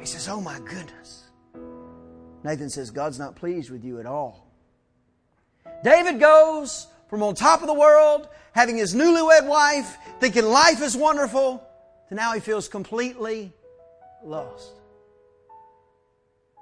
[0.00, 1.24] He says, Oh my goodness.
[2.42, 4.50] Nathan says, God's not pleased with you at all.
[5.84, 10.96] David goes from on top of the world, having his newlywed wife, thinking life is
[10.96, 11.62] wonderful,
[12.08, 13.52] to now he feels completely
[14.24, 14.81] lost.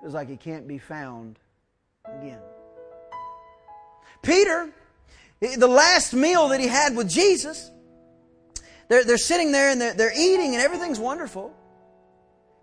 [0.01, 1.39] Feels like he can't be found
[2.05, 2.41] again.
[4.23, 4.71] Peter,
[5.41, 7.71] the last meal that he had with Jesus,
[8.89, 11.55] they're, they're sitting there and they're, they're eating and everything's wonderful.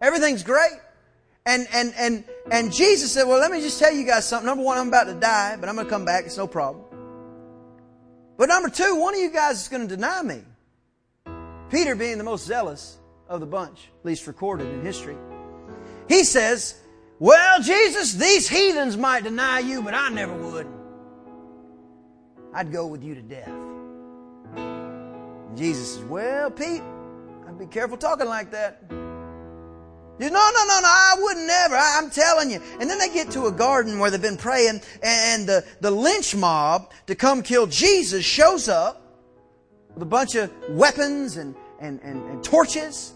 [0.02, 0.80] Everything's great.
[1.46, 4.46] And, and, and, and Jesus said, well, let me just tell you guys something.
[4.46, 6.26] Number one, I'm about to die, but I'm going to come back.
[6.26, 6.84] It's no problem.
[8.38, 10.42] But number two, one of you guys is going to deny me.
[11.72, 12.98] Peter being the most zealous
[13.30, 15.16] of the bunch, least recorded in history.
[16.08, 16.76] He says,
[17.20, 20.68] well, Jesus, these heathens might deny you, but I never would.
[22.54, 23.52] I'd go with you to death.
[25.56, 26.82] Jesus says, Well, Pete,
[27.48, 28.84] I'd be careful talking like that.
[30.20, 31.76] You, no, no, no, no, I would never.
[31.76, 32.60] I, am telling you.
[32.80, 36.36] And then they get to a garden where they've been praying, and the, the lynch
[36.36, 39.04] mob to come kill Jesus shows up
[39.94, 43.14] with a bunch of weapons and, and, and, and torches.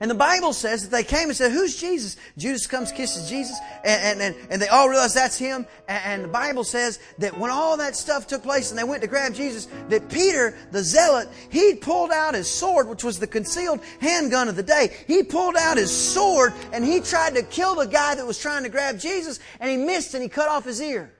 [0.00, 2.16] And the Bible says that they came and said, Who's Jesus?
[2.36, 5.66] Judas comes, kisses Jesus, and, and, and, they all realize that's him.
[5.88, 9.02] And, and the Bible says that when all that stuff took place and they went
[9.02, 13.26] to grab Jesus, that Peter, the zealot, he pulled out his sword, which was the
[13.26, 14.94] concealed handgun of the day.
[15.06, 18.64] He pulled out his sword and he tried to kill the guy that was trying
[18.64, 21.12] to grab Jesus, and he missed and he cut off his ear.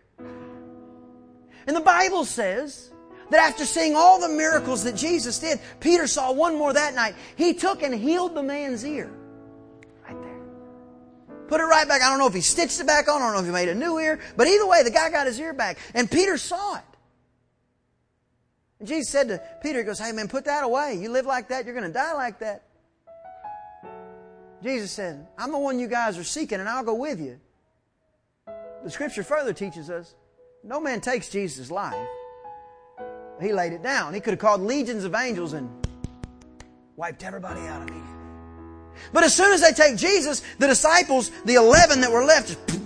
[1.66, 2.90] And the Bible says
[3.30, 7.14] that after seeing all the miracles that Jesus did, Peter saw one more that night.
[7.36, 9.10] He took and healed the man's ear.
[10.06, 10.40] Right there.
[11.48, 12.02] Put it right back.
[12.02, 13.22] I don't know if he stitched it back on.
[13.22, 14.20] I don't know if he made a new ear.
[14.36, 15.78] But either way, the guy got his ear back.
[15.94, 16.82] And Peter saw it.
[18.78, 20.98] And Jesus said to Peter, He goes, Hey man, put that away.
[21.00, 22.64] You live like that, you're going to die like that.
[24.62, 27.38] Jesus said, I'm the one you guys are seeking, and I'll go with you.
[28.84, 30.14] The scripture further teaches us
[30.62, 31.94] no man takes Jesus' life.
[33.40, 34.14] He laid it down.
[34.14, 35.68] He could have called legions of angels and
[36.96, 38.16] wiped everybody out immediately.
[39.12, 42.80] But as soon as they take Jesus, the disciples, the 11 that were left, just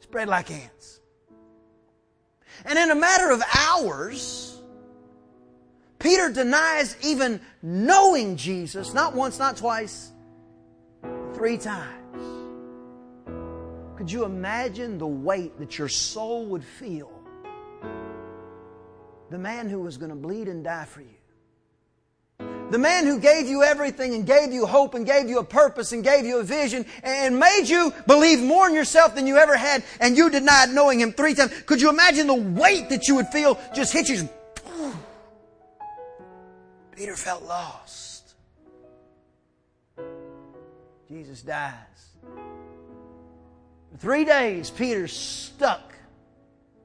[0.00, 1.00] spread like ants.
[2.64, 4.60] And in a matter of hours,
[5.98, 10.12] Peter denies even knowing Jesus, not once, not twice,
[11.34, 12.00] three times.
[13.96, 17.23] Could you imagine the weight that your soul would feel
[19.30, 21.08] the man who was going to bleed and die for you.
[22.70, 25.92] The man who gave you everything and gave you hope and gave you a purpose
[25.92, 29.56] and gave you a vision and made you believe more in yourself than you ever
[29.56, 31.52] had and you denied knowing him three times.
[31.66, 34.28] Could you imagine the weight that you would feel just hit you?
[36.96, 38.34] Peter felt lost.
[41.08, 41.72] Jesus dies.
[43.92, 45.93] For three days, Peter's stuck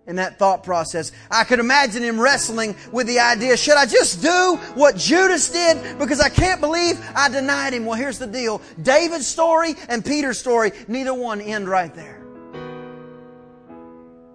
[0.09, 1.11] in that thought process.
[1.29, 5.99] I could imagine him wrestling with the idea, should I just do what Judas did
[5.99, 7.85] because I can't believe I denied him?
[7.85, 8.59] Well, here's the deal.
[8.81, 12.25] David's story and Peter's story, neither one end right there.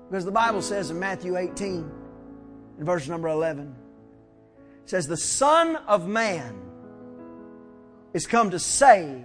[0.09, 1.91] Because the Bible says in Matthew 18,
[2.79, 3.75] in verse number 11,
[4.85, 6.57] it says, The Son of Man
[8.13, 9.25] is come to save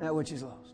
[0.00, 0.65] that which is lost.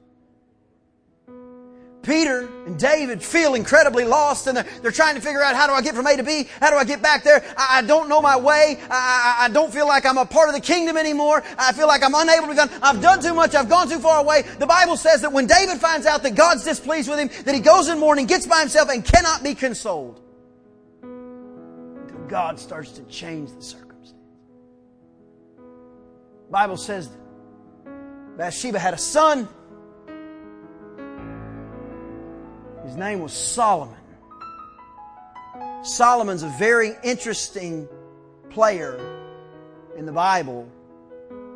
[2.03, 5.73] Peter and David feel incredibly lost and they're, they're, trying to figure out how do
[5.73, 6.49] I get from A to B?
[6.61, 7.45] How do I get back there?
[7.57, 8.79] I, I don't know my way.
[8.91, 11.45] I, I, I, don't feel like I'm a part of the kingdom anymore.
[11.57, 12.71] I feel like I'm unable to be done.
[12.83, 13.55] I've done too much.
[13.55, 14.43] I've gone too far away.
[14.59, 17.61] The Bible says that when David finds out that God's displeased with him, that he
[17.61, 20.21] goes in mourning, gets by himself and cannot be consoled.
[21.03, 24.15] Until God starts to change the circumstance.
[25.57, 27.09] The Bible says
[28.37, 29.49] Bathsheba had a son.
[32.85, 33.97] His name was Solomon.
[35.83, 37.89] Solomon's a very interesting
[38.51, 39.01] player
[39.97, 40.69] in the Bible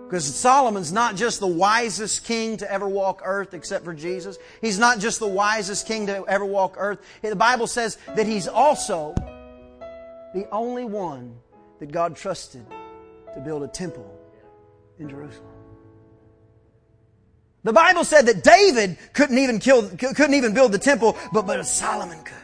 [0.04, 4.38] because Solomon's not just the wisest king to ever walk earth except for Jesus.
[4.60, 7.00] He's not just the wisest king to ever walk earth.
[7.22, 9.14] The Bible says that he's also
[10.32, 11.36] the only one
[11.80, 12.64] that God trusted
[13.34, 14.08] to build a temple
[14.98, 15.55] in Jerusalem.
[17.66, 21.66] The Bible said that David couldn't even kill, couldn't even build the temple, but, but
[21.66, 22.36] Solomon could.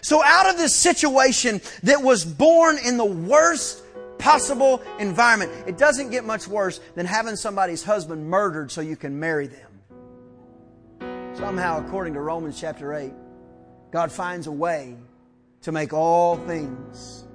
[0.00, 3.82] So out of this situation that was born in the worst
[4.16, 9.20] possible environment, it doesn't get much worse than having somebody's husband murdered so you can
[9.20, 11.36] marry them.
[11.36, 13.12] Somehow, according to Romans chapter 8,
[13.90, 14.96] God finds a way
[15.60, 17.26] to make all things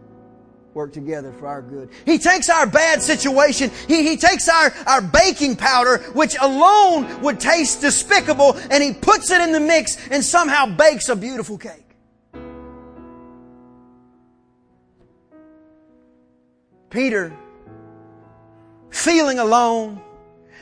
[0.76, 1.90] work together for our good.
[2.06, 7.40] He takes our bad situation, he, he takes our, our baking powder, which alone would
[7.40, 11.82] taste despicable, and he puts it in the mix and somehow bakes a beautiful cake.
[16.90, 17.36] Peter,
[18.90, 20.02] feeling alone,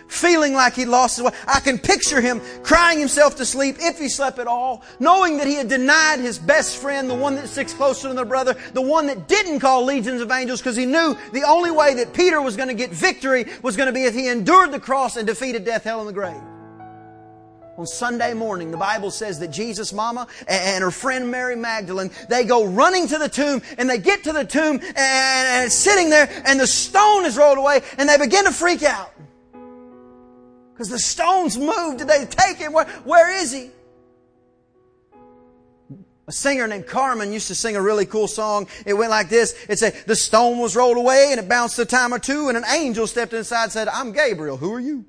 [0.07, 1.31] feeling like he lost his way.
[1.47, 5.47] I can picture him crying himself to sleep if he slept at all, knowing that
[5.47, 8.81] he had denied his best friend, the one that sticks closer than the brother, the
[8.81, 12.41] one that didn't call legions of angels because he knew the only way that Peter
[12.41, 15.27] was going to get victory was going to be if he endured the cross and
[15.27, 16.41] defeated death, hell, and the grave.
[17.75, 22.43] On Sunday morning, the Bible says that Jesus' mama and her friend Mary Magdalene, they
[22.43, 26.29] go running to the tomb and they get to the tomb and it's sitting there
[26.45, 29.12] and the stone is rolled away and they begin to freak out.
[30.83, 31.99] Because the stones moved.
[31.99, 32.73] Did they take him?
[32.73, 33.69] Where, where is he?
[36.27, 38.67] A singer named Carmen used to sing a really cool song.
[38.85, 39.55] It went like this.
[39.69, 42.57] It said, the stone was rolled away and it bounced a time or two and
[42.57, 44.57] an angel stepped inside and said, I'm Gabriel.
[44.57, 45.05] Who are you?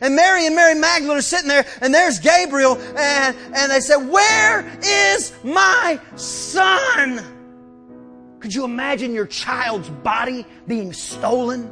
[0.00, 4.08] And Mary and Mary Magdalene are sitting there and there's Gabriel and, and they said,
[4.08, 8.38] where is my son?
[8.38, 11.68] Could you imagine your child's body being stolen?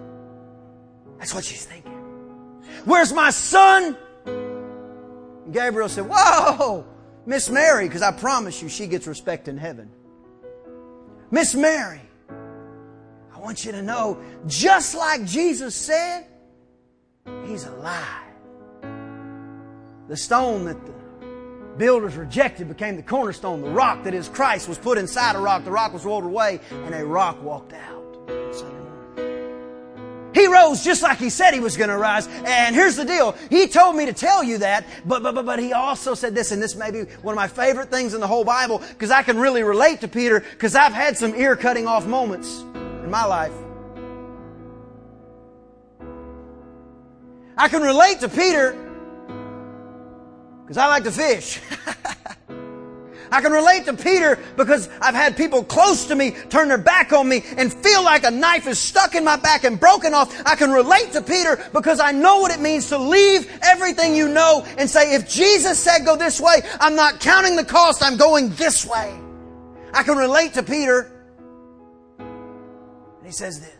[1.20, 1.80] That's what she's thinking.
[2.85, 3.97] Where's my son?
[5.51, 6.87] Gabriel said, Whoa,
[7.27, 9.90] Miss Mary, because I promise you she gets respect in heaven.
[11.31, 12.01] Miss Mary,
[13.33, 16.27] I want you to know, just like Jesus said,
[17.47, 18.25] He's alive.
[20.09, 20.93] The stone that the
[21.77, 23.62] builders rejected became the cornerstone.
[23.62, 25.64] The rock that is Christ was put inside a rock.
[25.64, 28.01] The rock was rolled away, and a rock walked out.
[30.35, 32.29] He rose just like he said he was going to rise.
[32.45, 33.35] And here's the deal.
[33.49, 36.53] He told me to tell you that, but, but, but, but he also said this,
[36.53, 39.23] and this may be one of my favorite things in the whole Bible, because I
[39.23, 43.25] can really relate to Peter, because I've had some ear cutting off moments in my
[43.25, 43.53] life.
[47.57, 48.73] I can relate to Peter,
[50.62, 51.61] because I like to fish.
[53.31, 57.12] I can relate to Peter because I've had people close to me turn their back
[57.12, 60.35] on me and feel like a knife is stuck in my back and broken off.
[60.45, 64.29] I can relate to Peter because I know what it means to leave everything you
[64.29, 68.16] know and say, if Jesus said go this way, I'm not counting the cost, I'm
[68.16, 69.19] going this way.
[69.93, 71.11] I can relate to Peter.
[72.19, 73.80] And he says this.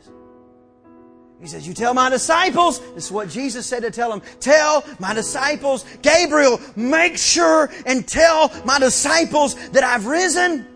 [1.40, 4.85] He says, You tell my disciples, this is what Jesus said to tell them, tell
[4.98, 10.66] my disciples, Gabriel, make sure and tell my disciples that I've risen.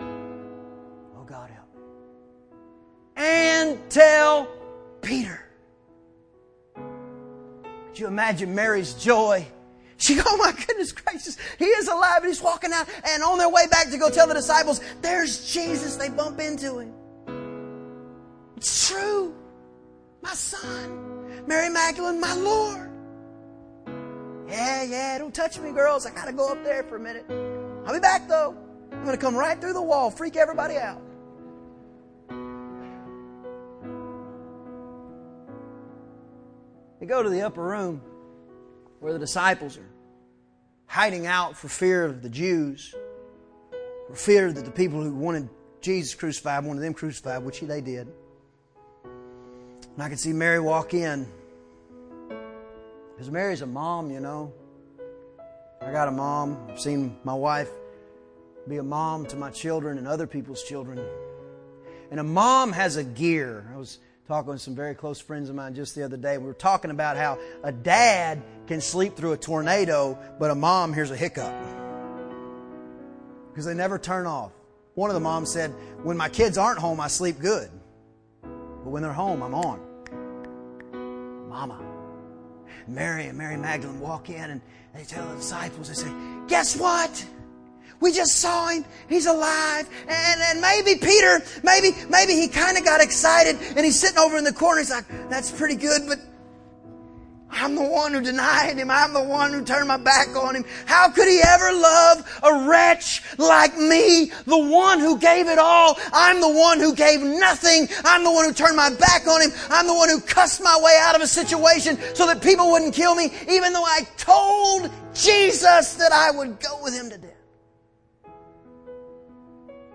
[0.00, 1.68] Oh, God help.
[3.14, 4.48] And tell
[5.00, 5.38] Peter.
[6.74, 9.46] Could you imagine Mary's joy?
[9.96, 12.88] She, oh my goodness gracious, he is alive and he's walking out.
[13.08, 15.94] And on their way back to go tell the disciples, there's Jesus.
[15.94, 16.92] They bump into him.
[18.56, 19.36] It's true
[20.22, 21.46] my son.
[21.46, 22.88] Mary Magdalene, my Lord.
[24.48, 26.06] Yeah, yeah, don't touch me, girls.
[26.06, 27.26] I got to go up there for a minute.
[27.86, 28.56] I'll be back, though.
[28.92, 31.00] I'm to come right through the wall, freak everybody out.
[37.00, 38.00] They go to the upper room
[39.00, 39.90] where the disciples are
[40.86, 42.94] hiding out for fear of the Jews,
[44.08, 45.48] for fear that the people who wanted
[45.80, 48.06] Jesus crucified wanted them crucified, which they did.
[49.94, 51.26] And I could see Mary walk in.
[53.10, 54.52] Because Mary's a mom, you know.
[55.80, 56.58] I got a mom.
[56.70, 57.68] I've seen my wife
[58.68, 61.00] be a mom to my children and other people's children.
[62.10, 63.66] And a mom has a gear.
[63.74, 66.38] I was talking with some very close friends of mine just the other day.
[66.38, 70.94] We were talking about how a dad can sleep through a tornado, but a mom
[70.94, 71.52] hears a hiccup.
[73.50, 74.52] Because they never turn off.
[74.94, 75.70] One of the moms said,
[76.02, 77.70] When my kids aren't home, I sleep good.
[78.92, 79.80] When they're home, I'm on.
[81.48, 81.80] Mama.
[82.86, 84.60] Mary and Mary Magdalene walk in and
[84.94, 86.12] they tell the disciples, they say,
[86.46, 87.24] Guess what?
[88.00, 88.84] We just saw him.
[89.08, 89.88] He's alive.
[90.06, 94.36] And, and maybe Peter, maybe, maybe he kind of got excited and he's sitting over
[94.36, 94.80] in the corner.
[94.80, 96.18] He's like, that's pretty good, but
[97.54, 98.90] I'm the one who denied him.
[98.90, 100.64] I'm the one who turned my back on him.
[100.86, 104.32] How could he ever love a wretch like me?
[104.46, 105.98] The one who gave it all.
[106.14, 107.88] I'm the one who gave nothing.
[108.06, 109.50] I'm the one who turned my back on him.
[109.68, 112.94] I'm the one who cussed my way out of a situation so that people wouldn't
[112.94, 117.30] kill me, even though I told Jesus that I would go with him to death.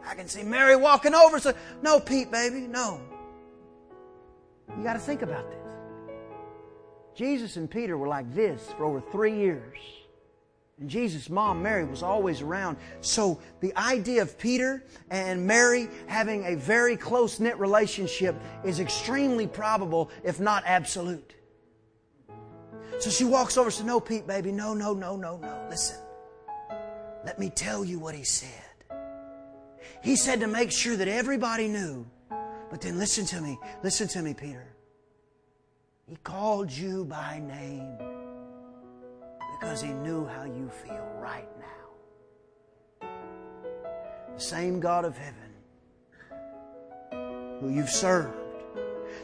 [0.06, 1.38] I can see Mary walking over.
[1.38, 3.02] and So, no, Pete, baby, no.
[4.78, 5.67] You got to think about this.
[7.18, 9.80] Jesus and Peter were like this for over three years.
[10.80, 12.78] And Jesus' mom, Mary, was always around.
[13.02, 19.48] So the idea of Peter and Mary having a very close knit relationship is extremely
[19.48, 21.34] probable, if not absolute.
[23.00, 25.68] So she walks over and says, No, Pete, baby, no, no, no, no, no.
[25.72, 25.98] Listen,
[27.26, 28.52] let me tell you what he said.
[30.04, 32.06] He said to make sure that everybody knew.
[32.70, 33.58] But then listen to me.
[33.82, 34.77] Listen to me, Peter.
[36.10, 37.98] He called you by name
[39.60, 43.10] because he knew how you feel right now.
[44.34, 45.52] The same God of heaven
[47.60, 48.47] who you've served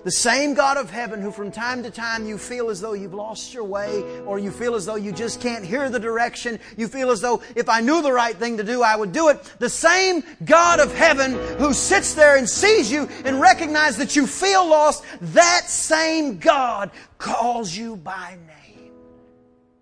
[0.03, 3.13] the same God of heaven who from time to time you feel as though you've
[3.13, 6.59] lost your way or you feel as though you just can't hear the direction.
[6.77, 9.29] You feel as though if I knew the right thing to do, I would do
[9.29, 9.43] it.
[9.59, 14.27] The same God of heaven who sits there and sees you and recognizes that you
[14.27, 18.91] feel lost, that same God calls you by name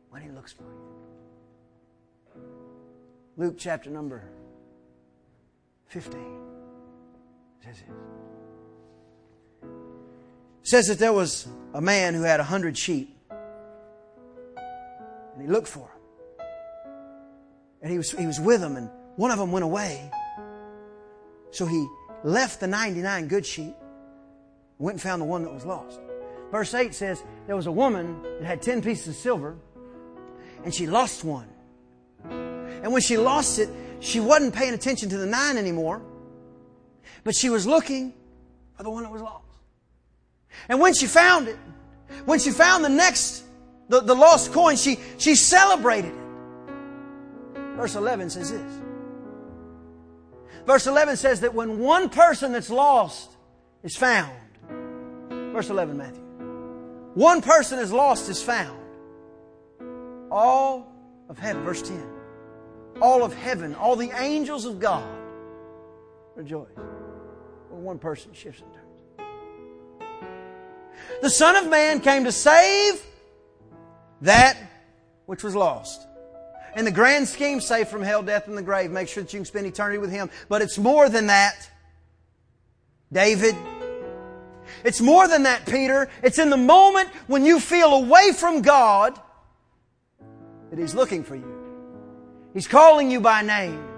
[0.10, 0.82] when He looks for you.
[3.38, 4.24] Luke chapter number
[5.88, 6.22] 15
[7.64, 7.84] says
[10.64, 13.16] says that there was a man who had a hundred sheep.
[15.34, 16.48] And he looked for them.
[17.82, 20.12] And he was, he was with them, and one of them went away.
[21.52, 21.88] So he
[22.24, 23.76] left the 99 good sheep,
[24.78, 26.00] went and found the one that was lost.
[26.52, 29.58] Verse 8 says, There was a woman that had 10 pieces of silver,
[30.64, 31.48] and she lost one.
[32.30, 36.02] And when she lost it, she wasn't paying attention to the nine anymore,
[37.24, 38.14] but she was looking
[38.76, 39.51] for the one that was lost.
[40.70, 41.58] And when she found it,
[42.26, 43.44] when she found the next,
[43.90, 46.22] the, the lost coin, she, she celebrated it.
[47.76, 48.82] Verse 11 says this.
[50.66, 53.32] Verse 11 says that when one person that's lost
[53.84, 54.32] is found,
[55.52, 56.22] verse 11, Matthew,
[57.14, 58.78] one person is lost is found.
[60.30, 60.94] All
[61.28, 62.04] of heaven, verse 10,
[63.02, 65.08] all of heaven, all the angels of God
[66.36, 66.70] rejoice
[67.70, 68.62] when one person shifts
[71.22, 73.02] the Son of Man came to save
[74.22, 74.58] that
[75.26, 76.08] which was lost.
[76.74, 78.92] And the grand scheme, save from hell, death, and the grave.
[78.92, 80.30] Make sure that you can spend eternity with Him.
[80.48, 81.70] But it's more than that.
[83.12, 83.56] David.
[84.86, 86.10] It's more than that, Peter.
[86.24, 89.20] It's in the moment when you feel away from God
[90.70, 91.62] that He's looking for you.
[92.54, 93.91] He's calling you by name.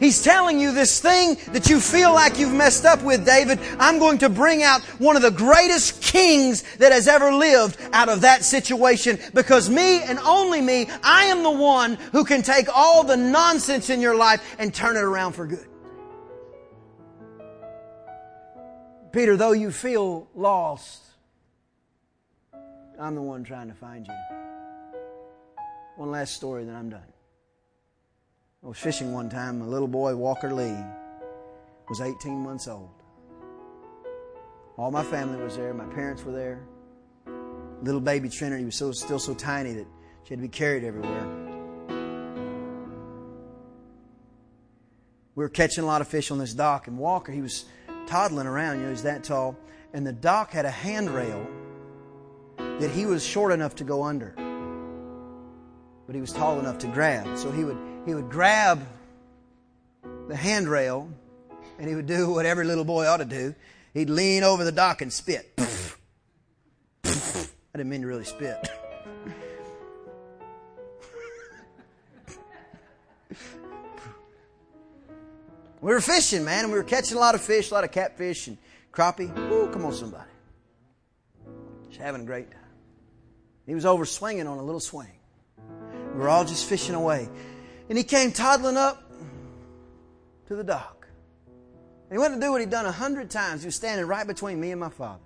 [0.00, 3.58] He's telling you this thing that you feel like you've messed up with, David.
[3.78, 8.08] I'm going to bring out one of the greatest kings that has ever lived out
[8.08, 12.68] of that situation because me and only me, I am the one who can take
[12.74, 15.66] all the nonsense in your life and turn it around for good.
[19.12, 21.02] Peter, though you feel lost,
[23.00, 24.14] I'm the one trying to find you.
[25.96, 27.02] One last story, then I'm done.
[28.62, 29.60] I was fishing one time.
[29.60, 30.76] My little boy, Walker Lee,
[31.88, 32.90] was 18 months old.
[34.76, 35.72] All my family was there.
[35.72, 36.60] My parents were there.
[37.82, 39.86] Little baby Trinity was so, still so tiny that
[40.24, 41.26] she had to be carried everywhere.
[45.36, 47.64] We were catching a lot of fish on this dock, and Walker, he was
[48.08, 48.78] toddling around.
[48.78, 49.56] You know, he's that tall.
[49.94, 51.46] And the dock had a handrail
[52.56, 54.34] that he was short enough to go under,
[56.06, 57.38] but he was tall enough to grab.
[57.38, 57.78] So he would
[58.08, 58.86] he would grab
[60.28, 61.10] the handrail
[61.78, 63.54] and he would do what every little boy ought to do.
[63.92, 65.52] He'd lean over the dock and spit.
[67.04, 67.10] I
[67.74, 68.68] didn't mean to really spit.
[75.80, 77.92] We were fishing, man, and we were catching a lot of fish, a lot of
[77.92, 78.58] catfish and
[78.92, 79.30] crappie.
[79.52, 80.28] Ooh, come on, somebody.
[81.86, 82.60] Just having a great time.
[83.64, 85.12] He was over swinging on a little swing.
[86.14, 87.28] We were all just fishing away.
[87.88, 89.02] And he came toddling up
[90.46, 91.06] to the dock.
[92.10, 93.62] And he went to do what he'd done a hundred times.
[93.62, 95.20] He was standing right between me and my father.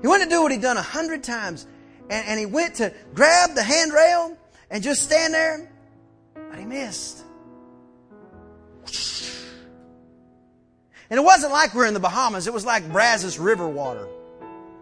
[0.00, 1.66] He went to do what he'd done a hundred times.
[2.08, 4.36] And, and he went to grab the handrail
[4.70, 5.70] and just stand there,
[6.34, 7.24] but he missed.
[11.08, 12.46] And it wasn't like we're in the Bahamas.
[12.46, 14.08] It was like Brazos River water.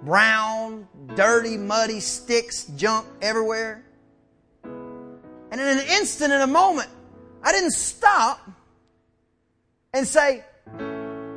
[0.03, 3.85] Brown, dirty, muddy, sticks, junk everywhere.
[5.55, 6.89] And in an instant, in a moment,
[7.41, 8.41] I didn't stop
[9.93, 10.43] and say,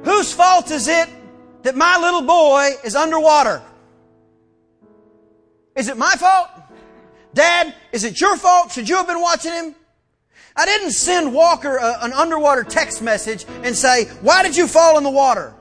[0.04, 1.08] whose fault is it
[1.62, 3.62] that my little boy is underwater?
[5.76, 6.50] Is it my fault?
[7.36, 8.72] Dad, is it your fault?
[8.72, 9.76] Should you have been watching him?
[10.56, 14.98] I didn't send Walker a, an underwater text message and say, Why did you fall
[14.98, 15.54] in the water?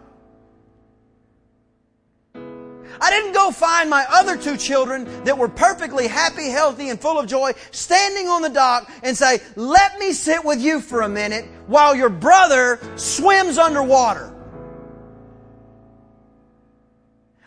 [3.01, 7.19] I didn't go find my other two children that were perfectly happy, healthy, and full
[7.19, 11.09] of joy standing on the dock and say, Let me sit with you for a
[11.09, 14.33] minute while your brother swims underwater.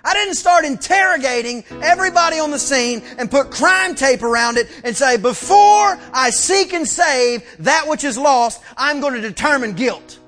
[0.04, 4.95] I didn't start interrogating everybody on the scene and put crime tape around it and
[4.95, 10.19] say, before I seek and save that which is lost, I'm going to determine guilt.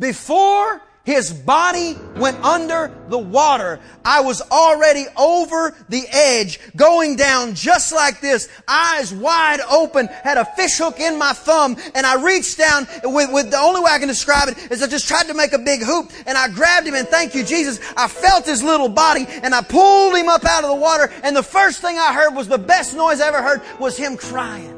[0.00, 3.80] Before his body went under the water.
[4.04, 10.36] I was already over the edge, going down just like this, eyes wide open, had
[10.36, 13.98] a fishhook in my thumb, and I reached down with, with the only way I
[13.98, 16.86] can describe it is I just tried to make a big hoop, and I grabbed
[16.86, 17.80] him, and thank you, Jesus.
[17.96, 21.34] I felt his little body, and I pulled him up out of the water, and
[21.34, 24.76] the first thing I heard was the best noise I ever heard was him crying.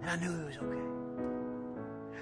[0.00, 0.35] And I knew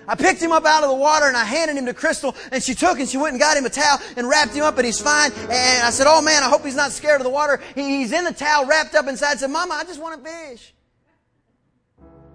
[0.07, 2.63] I picked him up out of the water and I handed him to Crystal and
[2.63, 4.87] she took and she went and got him a towel and wrapped him up and
[4.87, 5.33] he's fine.
[5.33, 7.61] And I said, Oh man, I hope he's not scared of the water.
[7.75, 9.33] He's in the towel wrapped up inside.
[9.33, 10.75] I said, Mama, I just want to fish.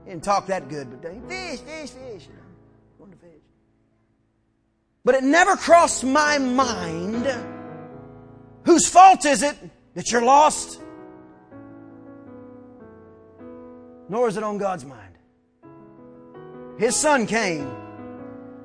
[0.06, 2.28] He didn't talk that good, but he fish, fish, fish.
[2.28, 2.34] Know,
[2.98, 3.42] wanted to fish.
[5.06, 7.28] But it never crossed my mind
[8.64, 9.58] whose fault is it
[9.96, 10.80] that you're lost?
[14.08, 15.09] Nor is it on God's mind.
[16.80, 17.70] His Son came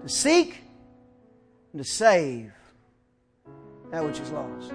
[0.02, 0.56] to seek
[1.72, 2.52] and to save
[3.90, 4.72] that which is lost.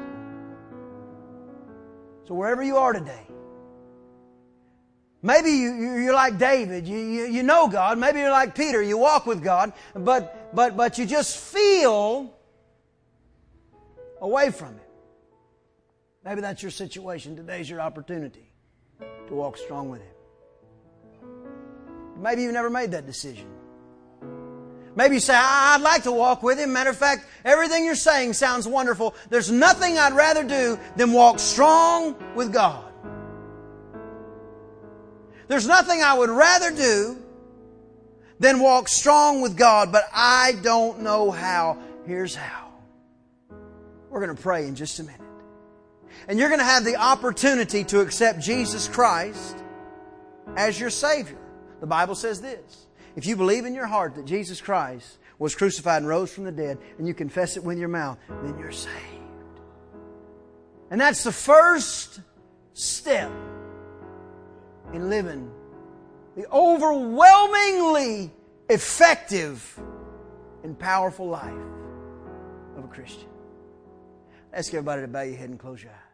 [2.27, 3.25] So wherever you are today,
[5.21, 8.97] maybe you, you're like David, you, you, you know God, maybe you're like Peter, you
[8.97, 12.33] walk with God, but, but, but you just feel
[14.19, 14.81] away from Him.
[16.25, 17.37] Maybe that's your situation.
[17.37, 18.51] Today's your opportunity
[18.99, 20.18] to walk strong with Him.
[22.19, 23.47] Maybe you've never made that decision.
[24.95, 26.73] Maybe you say, I'd like to walk with him.
[26.73, 29.15] Matter of fact, everything you're saying sounds wonderful.
[29.29, 32.83] There's nothing I'd rather do than walk strong with God.
[35.47, 37.17] There's nothing I would rather do
[38.39, 41.77] than walk strong with God, but I don't know how.
[42.05, 42.71] Here's how.
[44.09, 45.21] We're going to pray in just a minute.
[46.27, 49.57] And you're going to have the opportunity to accept Jesus Christ
[50.55, 51.37] as your Savior.
[51.79, 56.01] The Bible says this if you believe in your heart that Jesus Christ was crucified
[56.01, 58.93] and rose from the dead, and you confess it with your mouth, then you're saved.
[60.91, 62.19] And that's the first
[62.73, 63.31] step
[64.93, 65.51] in living
[66.35, 68.31] the overwhelmingly
[68.69, 69.79] effective
[70.63, 71.53] and powerful life
[72.77, 73.27] of a Christian.
[74.53, 76.08] ask everybody to bow your head and close your eyes.